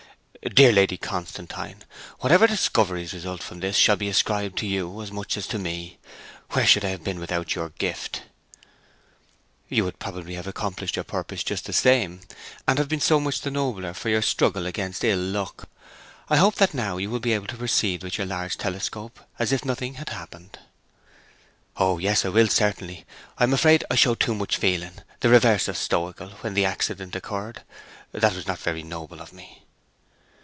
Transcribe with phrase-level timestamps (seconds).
[0.55, 1.83] 'Dear Lady Constantine!
[2.21, 5.99] Whatever discoveries result from this shall be ascribed to you as much as to me.
[6.53, 8.23] Where should I have been without your gift?'
[9.69, 12.21] 'You would possibly have accomplished your purpose just the same,
[12.67, 15.69] and have been so much the nobler for your struggle against ill luck.
[16.27, 19.51] I hope that now you will be able to proceed with your large telescope as
[19.51, 20.57] if nothing had happened.'
[21.77, 23.05] 'O yes, I will, certainly.
[23.37, 27.15] I am afraid I showed too much feeling, the reverse of stoical, when the accident
[27.15, 27.61] occurred.
[28.11, 29.59] That was not very noble of me.'